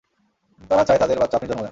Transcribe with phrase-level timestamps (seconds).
[0.61, 1.69] তারা চায় তাদের বাচ্চা আপনি জন্ম দেন।